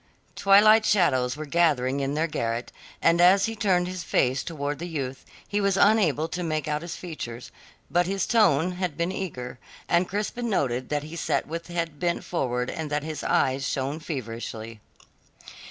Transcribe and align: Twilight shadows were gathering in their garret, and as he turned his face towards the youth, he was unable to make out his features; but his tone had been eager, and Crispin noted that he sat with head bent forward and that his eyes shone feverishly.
Twilight 0.35 0.83
shadows 0.83 1.37
were 1.37 1.45
gathering 1.45 1.99
in 1.99 2.15
their 2.15 2.25
garret, 2.25 2.71
and 3.03 3.21
as 3.21 3.45
he 3.45 3.55
turned 3.55 3.87
his 3.87 4.01
face 4.01 4.43
towards 4.43 4.79
the 4.79 4.87
youth, 4.87 5.23
he 5.47 5.61
was 5.61 5.77
unable 5.77 6.27
to 6.29 6.41
make 6.41 6.67
out 6.67 6.81
his 6.81 6.95
features; 6.95 7.51
but 7.91 8.07
his 8.07 8.25
tone 8.25 8.71
had 8.71 8.97
been 8.97 9.11
eager, 9.11 9.59
and 9.87 10.09
Crispin 10.09 10.49
noted 10.49 10.89
that 10.89 11.03
he 11.03 11.15
sat 11.15 11.45
with 11.47 11.67
head 11.67 11.99
bent 11.99 12.23
forward 12.23 12.71
and 12.71 12.89
that 12.89 13.03
his 13.03 13.23
eyes 13.23 13.63
shone 13.67 13.99
feverishly. 13.99 14.79